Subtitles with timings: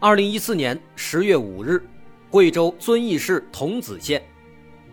[0.00, 1.82] 二零一四年十月五日，
[2.30, 4.22] 贵州遵义市桐梓县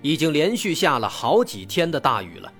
[0.02, 2.52] 已经连续下了好几天的大雨了。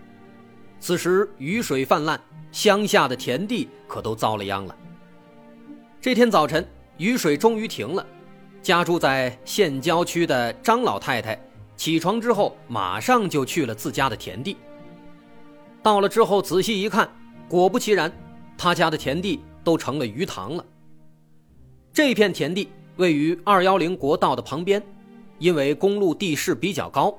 [0.80, 4.76] 此时雨水泛滥，乡下的田地可都遭了殃了。
[6.00, 6.64] 这天早晨，
[6.98, 8.06] 雨水终于停了。
[8.62, 11.40] 家住在县郊区的张老太太
[11.76, 14.56] 起床之后，马上就去了自家的田地。
[15.82, 17.10] 到了之后，仔细一看，
[17.50, 18.12] 果不其然，
[18.56, 20.64] 他家的田地都成了鱼塘了。
[21.96, 24.84] 这片田地位于二幺零国道的旁边，
[25.40, 27.18] 因为公路地势比较高，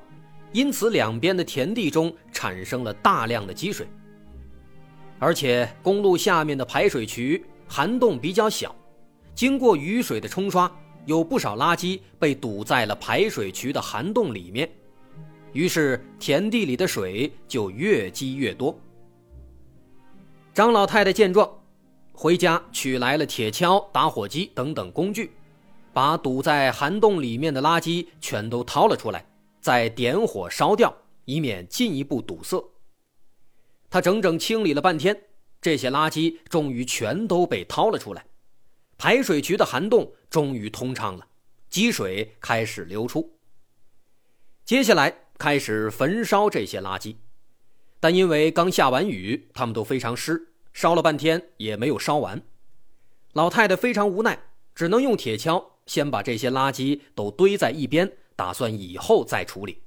[0.51, 3.87] 因此两边的田地中产生了大量的积水。
[5.17, 8.75] 而且公路下面的排水渠涵洞比较小，
[9.33, 10.71] 经过雨水的冲刷，
[11.07, 14.69] 有不少垃圾被堵在了排水渠的涵洞里面，
[15.53, 18.79] 于是田地里的水就越积越多。
[20.53, 21.49] 张老太太见状。
[22.19, 25.31] 回家取来了铁锹、打火机等等工具，
[25.93, 29.23] 把堵在涵洞里面的垃圾全都掏了出来，
[29.61, 30.91] 再点火烧掉，
[31.25, 32.71] 以免进一步堵塞。
[33.87, 35.15] 他整整清理了半天，
[35.61, 38.25] 这些垃圾终于全都被掏了出来，
[38.97, 41.27] 排水渠的涵洞终于通畅了，
[41.69, 43.37] 积水开始流出。
[44.65, 47.17] 接下来开始焚烧这些垃圾，
[47.99, 50.47] 但因为刚下完雨，它们都非常湿。
[50.77, 52.39] 烧了半天也没有烧完，
[53.33, 54.37] 老太太非常无奈，
[54.75, 59.81] 只能用铁锹先把这些垃圾都堆在一边，打算以后再处理。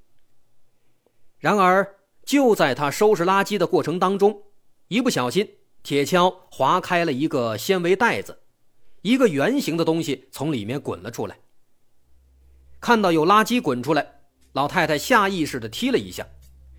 [1.38, 4.42] 然而，就在她收拾垃圾的过程当中，
[4.88, 5.48] 一不小心，
[5.84, 8.40] 铁锹划开了一个纤维袋子，
[9.02, 11.38] 一个圆形的东西从里面滚了出来。
[12.80, 14.22] 看到有垃圾滚出来，
[14.54, 16.26] 老太太下意识地踢了一下，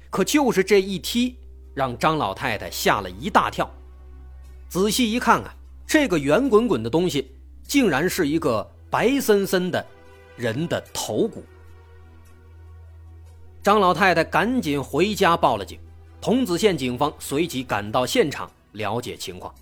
[0.09, 1.37] 可就是这一踢，
[1.73, 3.73] 让张老太太吓了一大跳。
[4.71, 5.53] 仔细一看啊，
[5.85, 7.29] 这个圆滚滚的东西，
[7.67, 9.85] 竟然是一个白森森的
[10.37, 11.43] 人的头骨。
[13.61, 15.77] 张老太太赶紧回家报了警，
[16.21, 19.53] 桐梓县警方随即赶到现场了解情况。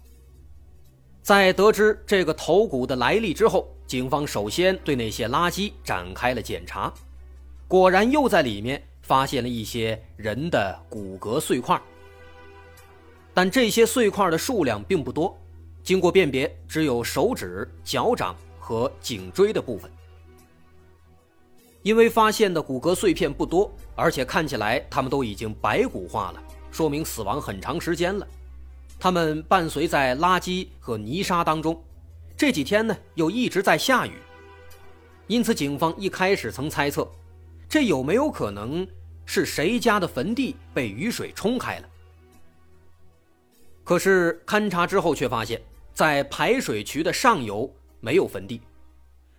[1.23, 6.93] 在得知这个头骨的来历之后，警方首先对那些垃圾展开了检查，
[7.67, 11.81] 果然又在里面发现了一些人的骨骼碎块。
[13.33, 15.37] 但这些碎块的数量并不多，
[15.83, 19.89] 经过辨别，只有手指、脚掌和颈椎的部分。
[21.81, 28.27] 因为发现的骨骼碎片不多，而且看起来他们都已经白骨化了，说明死亡很长时间了。
[28.99, 31.81] 他们伴随在垃圾和泥沙当中，
[32.35, 34.11] 这几天呢又一直在下雨，
[35.27, 37.09] 因此警方一开始曾猜测，
[37.69, 38.85] 这有没有可能
[39.25, 41.87] 是谁家的坟地被雨水冲开了？
[43.89, 45.59] 可是勘察之后，却发现，
[45.95, 47.67] 在排水渠的上游
[47.99, 48.61] 没有坟地。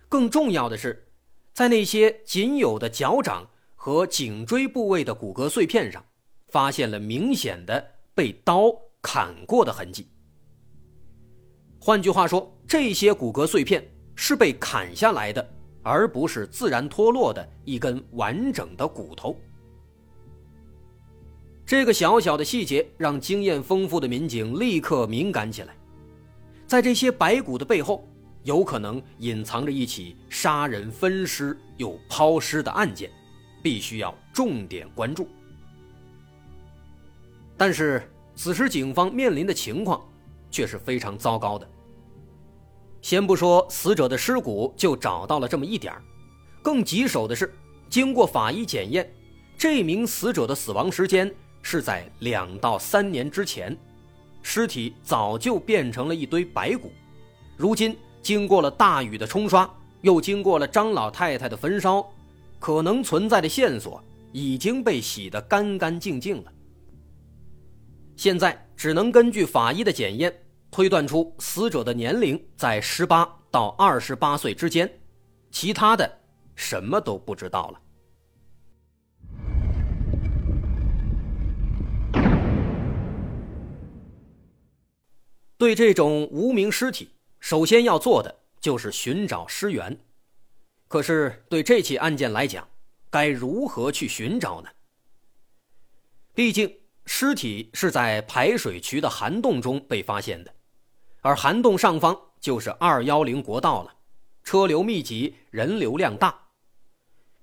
[0.09, 1.07] 更重要的是，
[1.53, 3.47] 在那些仅有的脚掌
[3.77, 6.03] 和颈椎部位的骨骼碎片上，
[6.49, 7.81] 发现了明显的
[8.13, 10.09] 被刀砍过的痕迹。
[11.79, 13.81] 换句话说，这些骨骼碎片
[14.17, 15.49] 是被砍下来的，
[15.81, 19.33] 而不是自然脱落的一根完整的骨头。
[21.65, 25.75] 这个小小的细节让经验丰富的民警立刻敏感起来，
[26.67, 28.05] 在这些白骨的背后，
[28.43, 33.09] 有可能隐藏着一起杀人分尸又抛尸的案件，
[33.63, 35.27] 必须要重点关注。
[37.55, 38.01] 但是
[38.35, 40.01] 此时警方面临的情况
[40.49, 41.69] 却是非常糟糕的。
[43.01, 45.93] 先不说死者的尸骨就找到了这么一点
[46.61, 47.53] 更棘手的是，
[47.89, 49.11] 经过法医检验，
[49.57, 51.33] 这名死者的死亡时间。
[51.61, 53.77] 是在两到三年之前，
[54.41, 56.91] 尸体早就变成了一堆白骨。
[57.55, 59.69] 如今经过了大雨的冲刷，
[60.01, 62.03] 又经过了张老太太的焚烧，
[62.59, 66.51] 可能存在的线索已经被洗得干干净净了。
[68.15, 70.35] 现在只能根据法医的检验，
[70.69, 74.91] 推断出死者的年龄在十八到二十八岁之间，
[75.51, 76.19] 其他的
[76.55, 77.79] 什么都不知道了。
[85.61, 89.95] 对这种无名尸体，首先要做的就是寻找尸源。
[90.87, 92.67] 可是对这起案件来讲，
[93.11, 94.69] 该如何去寻找呢？
[96.33, 100.51] 毕竟尸体是在排水渠的涵洞中被发现的，
[101.21, 103.93] 而涵洞上方就是二幺零国道了，
[104.43, 106.47] 车流密集，人流量大。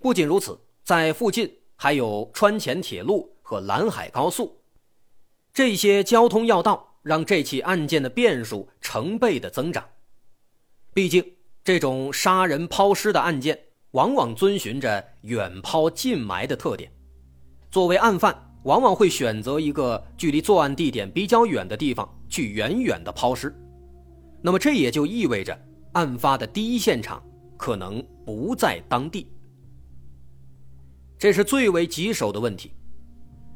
[0.00, 4.60] 不仅如此，在附近还有川黔铁路和兰海高速，
[5.54, 9.84] 这些交通要道让这起案件的变数成倍的增长。
[10.94, 11.24] 毕竟，
[11.62, 13.58] 这种杀人抛尸的案件
[13.92, 16.92] 往往遵循着远抛近埋的特点，
[17.70, 18.44] 作为案犯。
[18.64, 23.54] 往往会选择一个距离作案地点比较远的地方去远远的抛尸，
[24.42, 25.58] 那么这也就意味着
[25.92, 27.24] 案发的第一现场
[27.56, 29.28] 可能不在当地，
[31.16, 32.72] 这是最为棘手的问题。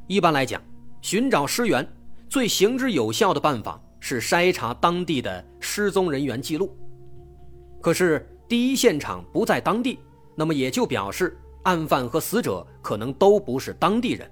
[0.07, 0.63] 一般来讲，
[1.01, 1.85] 寻找尸源
[2.33, 6.75] 最行之有效的办法是筛查当地的失踪人员记录，
[7.79, 9.99] 可是第一现场不在当地，
[10.33, 14.27] 那么也就表示案犯和死者可能都不是当地人。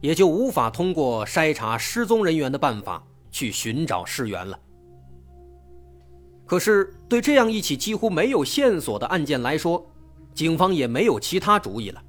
[0.00, 4.56] 也就无法通过筛查失踪人员的办法去寻找尸源了。
[6.46, 9.84] 可是，对这样一起几乎没有线索的案件来说，
[10.34, 12.00] 警方也没有其他主意了。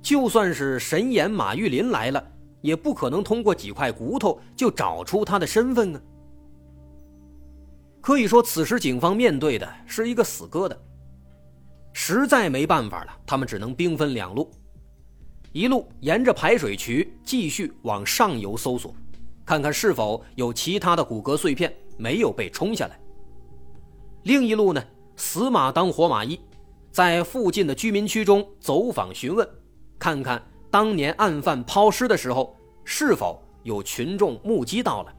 [0.00, 2.24] 就算是神眼马玉林来了，
[2.62, 6.00] 也不可能通过几块骨头就找出他的身份啊！
[8.00, 10.74] 可以说，此时警方面对的是一个死疙瘩。
[11.92, 14.50] 实在没办法了，他们只能兵分两路。
[15.52, 18.94] 一路沿着排水渠继续往上游搜索，
[19.44, 22.98] 看看是否有其他的骨骼碎片没有被冲下来。
[24.22, 24.82] 另一路呢，
[25.16, 26.40] 死马当活马医，
[26.90, 29.46] 在附近的居民区中走访询问，
[29.98, 35.14] 看看当年案犯抛尸的时候是否有群众目击到了。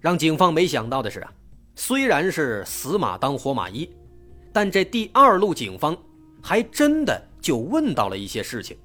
[0.00, 1.32] 让警方没想到的是啊，
[1.76, 3.88] 虽然是死马当活马医，
[4.52, 5.96] 但这第二路警方
[6.42, 7.28] 还真的。
[7.42, 8.78] 就问到了一些事情。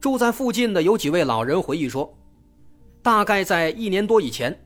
[0.00, 2.16] 住在附近的有几位老人回忆说，
[3.02, 4.56] 大概在一年多以前，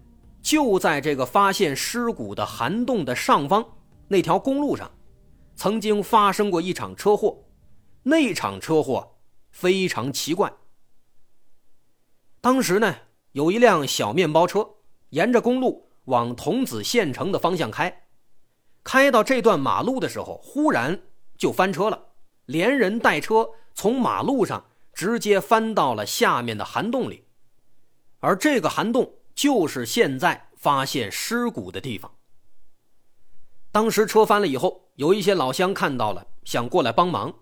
[0.42, 3.64] 就在这个发现尸骨的涵洞的上方
[4.08, 4.90] 那条公路上，
[5.56, 7.34] 曾经发生过一场车祸。
[8.08, 9.18] 那场车祸
[9.50, 10.50] 非常奇怪。
[12.40, 12.96] 当时呢，
[13.32, 14.66] 有一辆小面包车
[15.10, 18.06] 沿着公路往桐梓县城的方向开，
[18.82, 20.98] 开到这段马路的时候，忽然
[21.36, 22.06] 就翻车了。
[22.46, 24.64] 连人带车从马路上
[24.94, 27.26] 直接翻到了下面的涵洞里，
[28.20, 32.10] 而这个涵洞就是现在发现尸骨的地方。
[33.70, 37.34] 当时车翻了以后，有一些老乡看到了，想过来帮忙。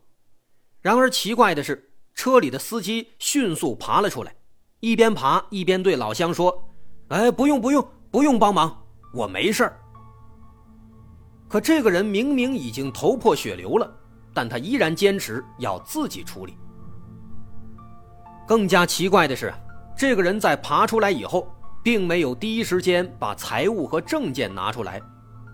[0.86, 4.32] 然而奇怪的是，车里的司机迅速爬了出来，
[4.78, 6.64] 一边爬一边对老乡说
[7.10, 9.80] ：“哎，不用不用不用帮忙，我没事儿。”
[11.50, 13.92] 可这个人明明已经头破血流了。
[14.32, 16.56] 但他依然坚持要自己处理。
[18.46, 19.52] 更加奇怪的是，
[19.98, 21.52] 这个人在爬出来以后，
[21.82, 25.02] 并没有第一时间把财物和证件拿出来，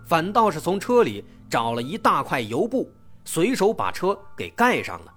[0.05, 2.87] 反倒是从车里找了一大块油布，
[3.25, 5.13] 随手把车给盖上了。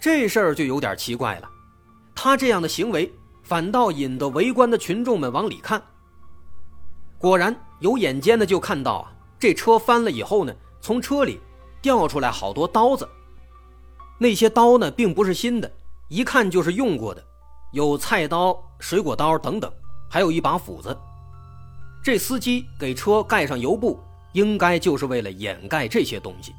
[0.00, 1.48] 这事儿就有点奇怪了，
[2.14, 5.80] 他这样的行为反倒引得围观的群众们往里看。
[7.18, 11.40] 果然，有眼尖的就看到啊，这车翻了以后呢，从车里。
[11.82, 13.08] 掉出来好多刀子，
[14.18, 15.72] 那些刀呢，并不是新的，
[16.08, 17.24] 一看就是用过的，
[17.72, 19.72] 有菜刀、水果刀等等，
[20.10, 20.94] 还有一把斧子。
[22.04, 23.98] 这司机给车盖上油布，
[24.32, 26.52] 应该就是为了掩盖这些东西。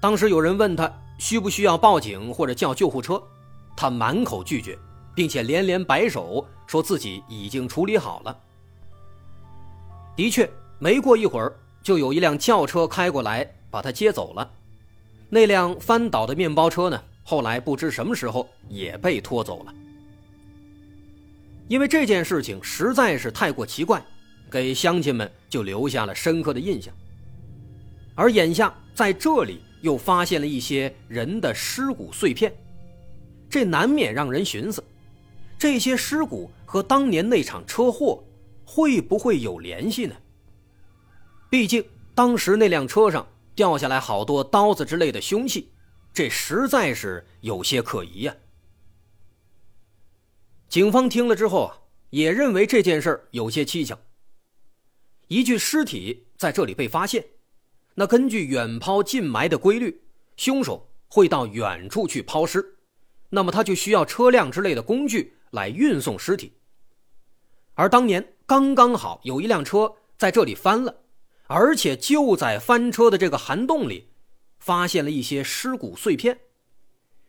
[0.00, 0.88] 当时有人问他
[1.20, 3.22] 需不需要报警或者叫救护车，
[3.76, 4.76] 他满口拒绝，
[5.14, 8.36] 并且连连摆手，说自己已经处理好了。
[10.16, 10.50] 的确，
[10.80, 11.54] 没过一会儿。
[11.82, 14.50] 就有一辆轿车开过来，把他接走了。
[15.30, 17.02] 那辆翻倒的面包车呢？
[17.22, 19.74] 后来不知什么时候也被拖走了。
[21.68, 24.04] 因为这件事情实在是太过奇怪，
[24.50, 26.92] 给乡亲们就留下了深刻的印象。
[28.14, 32.52] 而眼下在这里又发现了一些人的尸骨碎片，
[33.48, 34.82] 这难免让人寻思：
[35.58, 38.22] 这些尸骨和当年那场车祸
[38.64, 40.14] 会不会有联系呢？
[41.48, 41.84] 毕竟
[42.14, 45.68] 当时那辆车上掉下来好多刀子之类的凶器，
[46.12, 48.34] 这实在是有些可疑呀。
[50.68, 51.78] 警方听了之后啊，
[52.10, 53.98] 也认为这件事有些蹊跷。
[55.26, 57.24] 一具尸体在这里被发现，
[58.00, 60.02] 那根据远抛近埋的规律，
[60.38, 62.78] 凶手会到远处去抛尸，
[63.28, 66.54] 那么他就需要车辆之类的工具来运送尸体。
[67.74, 69.94] 而当年刚刚好有一辆车。
[70.16, 70.94] 在这里翻了，
[71.46, 74.10] 而且就在翻车的这个涵洞里，
[74.58, 76.38] 发现了一些尸骨碎片，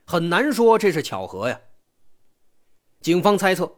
[0.06, 1.62] 很难说这是巧合呀。
[3.00, 3.78] 警方猜测，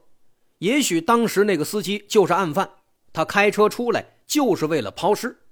[0.58, 2.68] 也许当时那个司机就是案犯，
[3.12, 5.43] 他开车出来就是为了抛尸，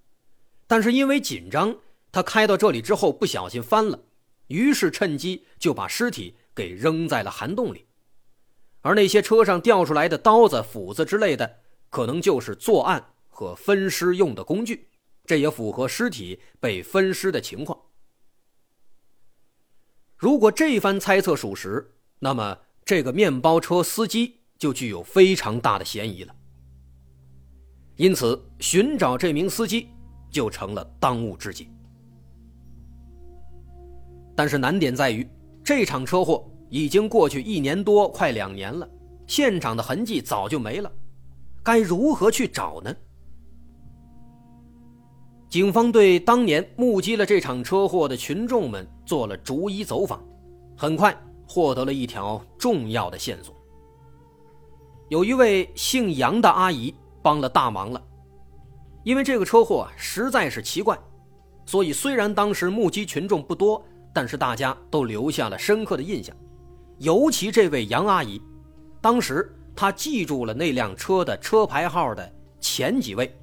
[0.71, 1.75] 但是因为紧张，
[2.13, 4.05] 他开到这里之后不小心翻了，
[4.47, 7.87] 于是趁机就把尸体给扔在了涵洞里，
[8.79, 11.57] 而那些车上掉出来的刀子、斧子之类的，
[11.89, 13.05] 可能就是作案。
[13.27, 14.87] 和分尸用的工具，
[15.25, 17.77] 这也符合尸体被分尸的情况。
[20.15, 26.35] 如果这番猜测属实，那么这个面包车司机就具有非常大的嫌疑了。
[27.95, 29.89] 因此，寻找这名司机
[30.31, 31.69] 就成了当务之急。
[34.35, 35.29] 但是难点在于，
[35.63, 38.89] 这场车祸已经过去一年多，快两年了，
[39.27, 40.91] 现场的痕迹早就没了，
[41.61, 42.95] 该如何去找呢？
[45.49, 50.23] 警方对当年目击了这场车祸的群众们做了逐一走访，
[50.77, 51.13] 很快
[51.45, 53.53] 获得了一条重要的线索。
[55.09, 58.01] 有一位姓杨的阿姨帮了大忙了，
[59.03, 60.97] 因为这个车祸实在是奇怪，
[61.65, 66.35] 所以虽然当时目击群众不多，但是大家都留下了深刻的印象。
[66.97, 68.41] 尤其这位杨阿姨，
[69.01, 73.33] 当时她记住了那辆车的车牌号的前几位，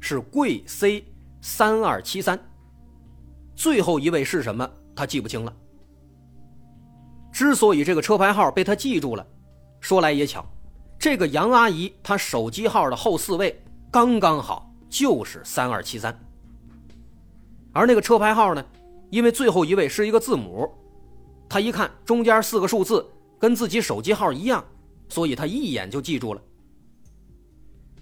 [0.00, 1.04] 是贵 C。
[1.40, 2.36] 三二七三，
[3.54, 4.68] 最后一位是什么？
[4.96, 5.54] 他记不清了。
[7.30, 9.24] 之所以这个车牌号被他记住了，
[9.78, 10.44] 说来也巧，
[10.98, 13.56] 这个杨阿姨她手机号的后四位
[13.88, 16.18] 刚刚好就是三二七三。
[17.72, 18.64] 而那个车牌号呢，
[19.10, 20.68] 因为最后一位是一个字母，
[21.48, 23.06] 他一看中间四个数字
[23.38, 24.64] 跟自己手机号一样，
[25.08, 26.42] 所以他一眼就记住了。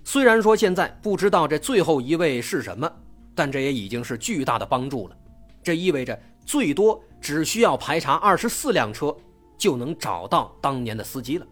[0.05, 2.91] 虽然说现在不知道这最后一位是什么。
[3.39, 5.17] 但这也已经是巨大的帮助了，
[5.63, 9.15] 这意味着最多只需要排查二十四辆车，
[9.59, 11.47] 就能找到当年的司机了。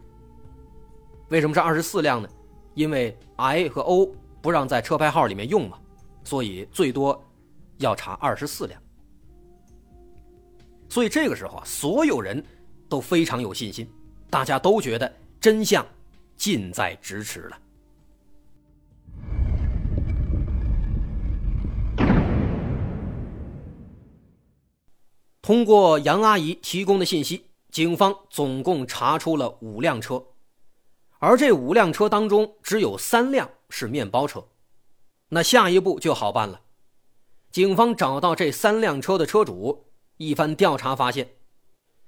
[1.29, 2.27] 为什么是二十四辆呢？
[2.73, 4.09] 因为 I 和 O
[4.45, 5.79] 不让在车牌号里面用嘛，
[6.23, 7.19] 所以最多
[7.79, 8.79] 要查二十四辆。
[10.87, 12.45] 所以这个时候啊，所有人
[12.87, 13.89] 都非常有信心，
[14.29, 15.11] 大家都觉得
[15.41, 15.83] 真相
[16.37, 17.57] 近在咫尺了。
[25.41, 30.23] 通过杨阿姨提供的信息，警方总共查出了五辆车，
[31.17, 34.47] 而这五辆车当中只有三辆是面包车。
[35.27, 36.61] 那下一步就好办了，
[37.51, 41.35] 警方找到这三辆车的车主，一番调查发现，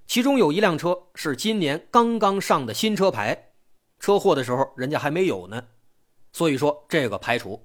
[0.08, 3.52] 其中有一辆车是今年刚刚上的新车牌，
[4.00, 5.62] 车祸的时候人家还没有呢，
[6.32, 7.62] 所以说这个排除。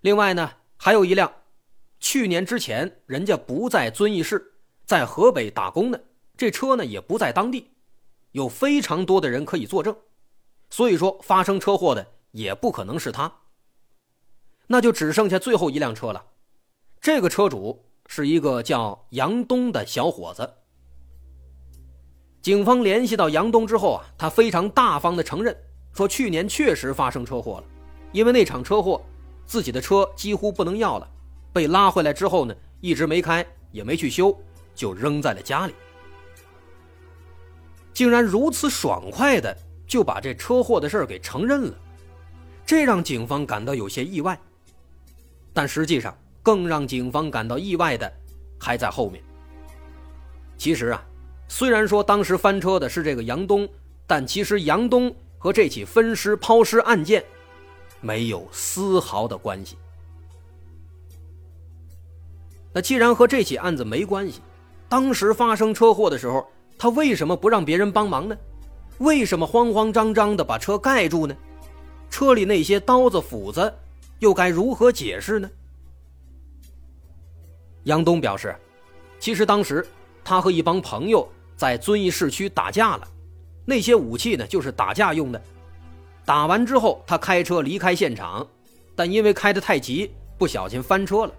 [0.00, 1.30] 另外呢，还有一辆。
[2.00, 4.54] 去年之前，人家不在遵义市，
[4.86, 6.00] 在河北打工呢。
[6.38, 7.70] 这车呢也不在当地，
[8.30, 9.94] 有非常多的人可以作证，
[10.70, 13.32] 所以说发生车祸的也不可能是他。
[14.66, 16.22] 那就只剩下最后一辆车了，
[17.00, 20.48] 这个车主是一个叫杨东的小伙子。
[22.42, 25.56] 警方联系到杨东之后啊，他非常大方的承认
[25.92, 27.64] 说，去年确实发生车祸了，
[28.12, 29.00] 因为那场车祸，
[29.46, 31.08] 自己的车几乎不能要了。
[31.52, 34.36] 被拉回来之后呢，一直没开，也没去修，
[34.74, 35.74] 就扔在了家里。
[37.92, 39.54] 竟然如此爽快的
[39.86, 41.78] 就把这车祸的事儿给承认了，
[42.72, 44.40] 这让警方感到有些意外。
[45.52, 48.10] 但实际上，更让警方感到意外的
[48.58, 49.22] 还在后面。
[50.56, 51.04] 其实啊，
[51.48, 53.68] 虽然说当时翻车的是这个杨东，
[54.06, 57.22] 但其实杨东和这起分尸抛尸案件
[58.00, 59.76] 没有丝毫的关系。
[62.72, 64.40] 那既然和这起案子没关系，
[64.88, 66.48] 当时发生车祸的时候，
[66.78, 68.34] 他为什么不让别人帮忙呢？
[68.96, 71.36] 为什么慌慌张张的把车盖住呢？
[72.12, 73.72] 车里那些刀子斧子，
[74.18, 75.50] 又该如何解释呢？
[77.84, 78.54] 杨东表示，
[79.18, 79.84] 其实当时
[80.22, 81.26] 他和一帮朋友
[81.56, 83.08] 在遵义市区打架了，
[83.64, 85.42] 那些武器呢就是打架用的。
[86.22, 88.46] 打完之后，他开车离开现场，
[88.94, 91.32] 但因为开得太急，不小心翻车了。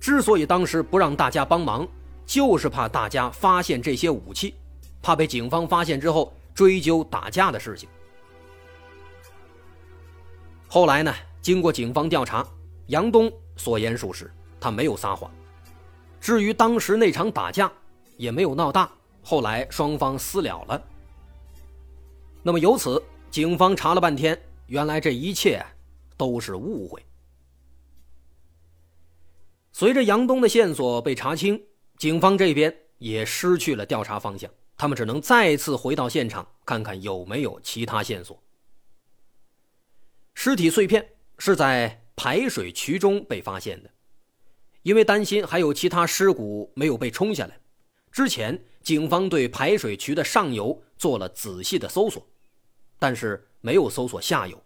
[0.00, 1.86] 之所以当时不让大家帮忙，
[2.24, 4.54] 就是怕大家发现这些武器，
[5.02, 7.86] 怕被警方发现之后追究打架的事情。
[10.72, 12.48] 后来呢，经过警方调查，
[12.86, 15.30] 杨东所言属实，他没有撒谎。
[16.18, 17.70] 至于当时那场打架，
[18.16, 18.90] 也没有闹大，
[19.22, 20.82] 后来双方私了了。
[22.42, 25.62] 那么由此，警方查了半天，原来这一切
[26.16, 27.04] 都是误会。
[29.72, 31.62] 随着杨东的线索被查清，
[31.98, 38.41] 警方这边也失去了调查方向，他们只能再次回到现场，看看有没有其他线索。
[40.44, 41.08] 尸体碎片
[41.38, 43.88] 是在排水渠中被发现的，
[44.82, 47.60] 因为担心还有其他尸骨没有被冲下来，
[48.10, 52.26] 之前警方对排水渠的上游做了仔细的搜索，
[52.98, 54.60] 但是没有搜索下游，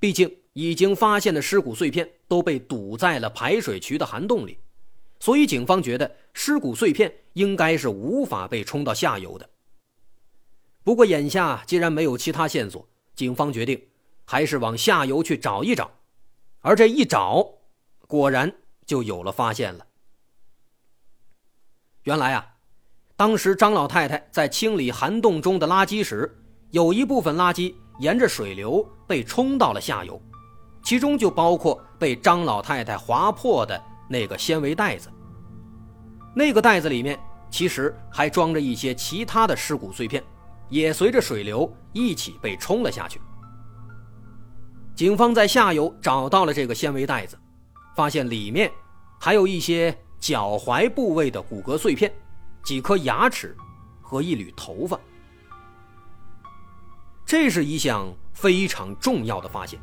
[0.00, 0.28] 毕竟。
[0.52, 4.58] 已经发现的尸骨碎片都被堵在了排水渠的涵洞里，
[5.20, 9.48] 所以警方觉得尸骨碎片应该是无法被冲到下游的。
[10.82, 13.80] 不过眼下既然没有其他线索，警方决定
[14.26, 15.90] 还是往下游去找一找。
[16.60, 17.46] 而这一找，
[18.06, 18.52] 果然
[18.84, 19.86] 就有了发现了。
[22.02, 22.46] 原来啊，
[23.16, 26.38] 当时张老太太在清理涵洞中的垃圾时，
[26.72, 30.20] 有一部分垃圾沿着水流被冲到了下游。
[30.84, 35.10] 其中就包括被张老太太划破的那个纤维袋子。
[36.32, 37.18] 那个袋子里面
[37.50, 40.22] 其实还装着一些其他的尸骨碎片，
[40.68, 43.20] 也随着水流一起被冲了下去。
[44.96, 47.38] 警方在下游找到了这个纤维袋子，
[47.94, 48.72] 发现里面
[49.20, 52.10] 还有一些脚踝部位的骨骼碎片、
[52.64, 53.54] 几颗牙齿
[54.00, 54.98] 和一缕头发。
[57.26, 59.78] 这是一项非常重要的发现。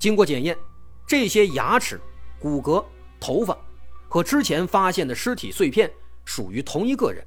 [0.00, 0.58] 经过检验，
[1.06, 2.00] 这些牙齿、
[2.40, 2.84] 骨骼、
[3.20, 3.56] 头发
[4.08, 5.88] 和之前发现的尸体碎片
[6.24, 7.24] 属于同一个人。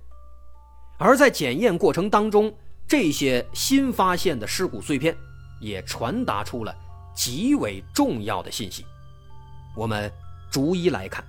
[0.97, 2.53] 而在检验过程当中，
[2.85, 5.15] 这些新发现的尸骨碎片
[5.59, 6.75] 也传达出了
[7.21, 8.83] 极为重要的信息。
[9.75, 10.11] 我们
[10.49, 11.23] 逐一来看。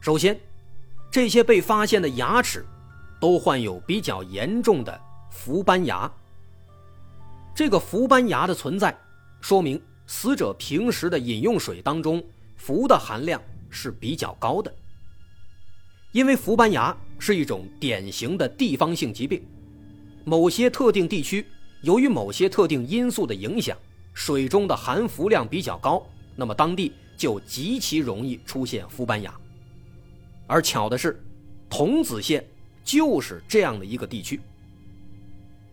[0.00, 0.36] 首先，
[1.08, 2.66] 这些被发现的牙齿
[3.20, 6.10] 都患有比较严重的氟斑牙。
[7.54, 8.92] 这个氟斑牙的存在，
[9.40, 12.20] 说明死者平时的饮用水当中
[12.56, 13.40] 氟的含量
[13.70, 14.74] 是比较高的。
[16.10, 19.40] 因为氟斑牙是一种典型的地方性疾病，
[20.24, 21.46] 某些特定地区
[21.84, 23.76] 由于某些特定因素的影响，
[24.12, 29.32] 水中的含氟量比较高，那么当地就极其容易出现氟斑牙。
[30.46, 31.22] 而巧的是，
[31.70, 32.44] 桐梓县
[32.82, 34.40] 就是这样的一个地区，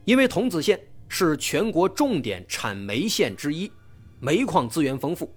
[0.05, 0.79] 因为桐梓县。
[1.13, 3.69] 是全国重点产煤县之一，
[4.21, 5.29] 煤矿资源丰富，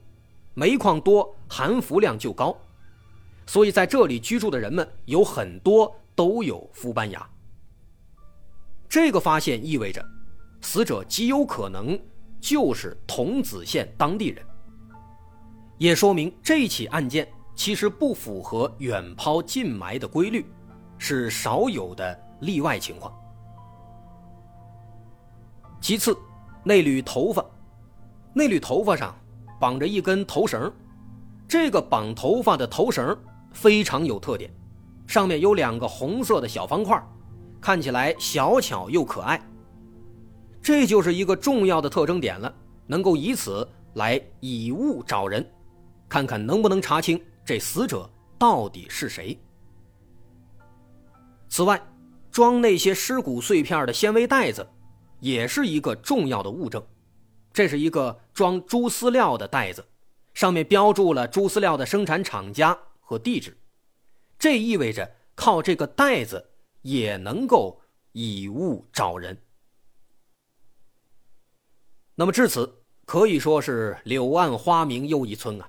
[0.55, 2.57] 煤矿多，含氟量就高，
[3.45, 7.29] 所以在这里居住的人们有很多都有氟斑牙。
[8.89, 10.01] 这个发现意味着，
[10.65, 11.97] 死者极有可能
[12.41, 14.43] 就是桐梓县当地人，
[15.77, 20.47] 也说明这起案件其实不符合远抛近埋的规律，
[20.97, 23.15] 是少有的例外情况。
[25.83, 26.17] 其次，
[26.65, 27.45] 那缕头发，
[28.33, 29.15] 那缕头发上
[29.61, 30.73] 绑着一根头绳，
[31.47, 33.15] 这个绑头发的头绳
[33.53, 34.51] 非常有特点，
[35.07, 37.01] 上面有两个红色的小方块，
[37.61, 39.39] 看起来小巧又可爱。
[40.65, 42.53] 这就是一个重要的特征点了，
[42.87, 45.49] 能够以此来以物找人，
[46.09, 49.39] 看看能不能查清这死者到底是谁。
[51.51, 51.81] 此外，
[52.31, 54.67] 装那些尸骨碎片的纤维袋子。
[55.21, 56.85] 也是一个重要的物证，
[57.51, 59.83] 这是一个装猪饲料的袋子，
[60.35, 63.57] 上面标注了猪饲料的生产厂家和地址，
[64.39, 66.51] 这意味着靠这个袋子
[66.83, 67.81] 也能够
[68.13, 69.35] 以物找人。
[72.15, 75.69] 那么至此可以说是柳暗花明又一村啊！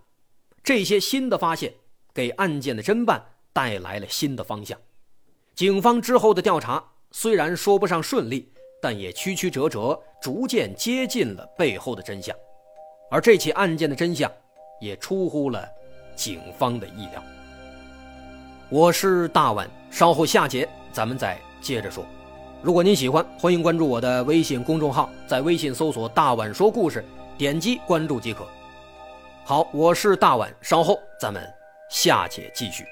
[0.63, 1.73] 这些新的发现
[2.13, 4.79] 给案件的侦办带来了新的方向，
[5.53, 8.51] 警方之后的调查虽然说不上顺利。
[8.81, 12.35] 但也曲曲折折，逐渐接近了背后的真相，
[13.09, 14.31] 而这起案件的真相
[14.79, 15.67] 也出乎了
[16.15, 17.23] 警方的意料。
[18.69, 22.05] 我是大碗，稍后下节咱们再接着说。
[22.65, 27.05] 如果您喜欢，欢迎关注我的微信公众号，在微信搜索“大碗说故事”，
[27.37, 28.43] 点击关注即可。
[29.43, 31.47] 好，我是大碗，稍后咱们
[31.91, 32.83] 下节继续。